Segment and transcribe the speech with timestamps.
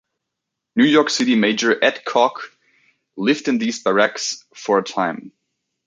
[0.75, 2.57] New York City Mayor Ed Koch
[3.15, 5.31] lived in these barracks for a time.